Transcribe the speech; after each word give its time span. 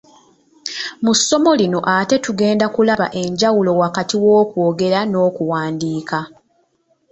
Mu 1.03 1.11
ssomo 1.17 1.51
lino 1.61 1.79
ate 1.97 2.15
tugenda 2.25 2.65
kulaba 2.75 3.05
enjawulo 3.21 3.71
wakati 3.81 4.15
w'okwogera 4.23 4.99
n'okuwandiika. 5.05 6.19